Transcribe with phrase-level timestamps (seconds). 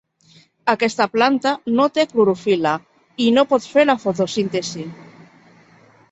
[0.71, 2.71] Aquesta planta no té clorofil·la
[3.25, 4.87] i no pot fer la fotosíntesi.